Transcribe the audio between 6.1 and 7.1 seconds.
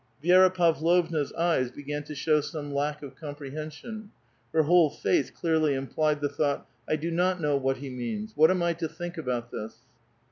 the thought,'• I